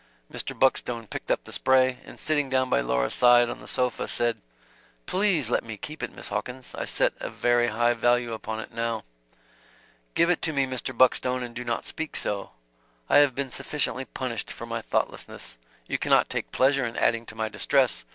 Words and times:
Mr. 0.33 0.57
Buckstone 0.57 1.05
picked 1.07 1.29
up 1.29 1.43
the 1.43 1.53
spray, 1.53 1.99
and 2.03 2.19
sitting 2.19 2.49
down 2.49 2.71
by 2.71 2.81
Laura's 2.81 3.13
side 3.13 3.51
on 3.51 3.59
the 3.59 3.67
sofa, 3.67 4.07
said: 4.07 4.41
"Please 5.05 5.47
let 5.51 5.63
me 5.63 5.77
keep 5.77 6.01
it, 6.01 6.11
Miss 6.11 6.29
Hawkins. 6.29 6.73
I 6.73 6.85
set 6.85 7.13
a 7.19 7.29
very 7.29 7.67
high 7.67 7.93
value 7.93 8.33
upon 8.33 8.59
it 8.61 8.73
now." 8.73 9.03
"Give 10.15 10.31
it 10.31 10.41
to 10.41 10.53
me, 10.53 10.65
Mr. 10.65 10.91
Buckstone, 10.91 11.43
and 11.43 11.53
do 11.55 11.63
not 11.63 11.85
speak 11.85 12.15
so. 12.15 12.49
I 13.11 13.17
have 13.17 13.35
been 13.35 13.51
sufficiently 13.51 14.05
punished 14.05 14.49
for 14.49 14.65
my 14.65 14.81
thoughtlessness. 14.81 15.59
You 15.85 15.99
cannot 15.99 16.29
take 16.31 16.51
pleasure 16.51 16.83
in 16.83 16.97
adding 16.97 17.27
to 17.27 17.35
my 17.35 17.47
distress. 17.47 18.03